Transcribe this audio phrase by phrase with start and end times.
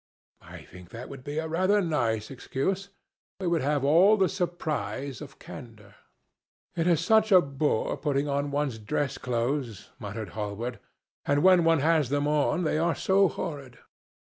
[0.41, 2.89] I think that would be a rather nice excuse:
[3.39, 5.93] it would have all the surprise of candour."
[6.75, 10.79] "It is such a bore putting on one's dress clothes," muttered Hallward.
[11.23, 13.77] "And, when one has them on, they are so horrid."